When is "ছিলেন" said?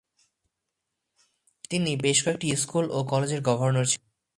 3.85-4.09